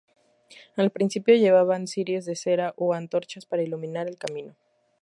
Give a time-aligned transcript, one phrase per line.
[0.77, 4.55] Al principio llevaban cirios de cera o antorchas para iluminar el camino.